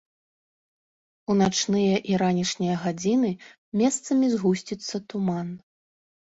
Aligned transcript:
У 1.33 1.35
начныя 1.41 1.99
і 2.13 2.17
ранішнія 2.23 2.75
гадзіны 2.87 3.31
месцамі 3.85 4.25
згусціцца 4.35 5.05
туман. 5.15 5.57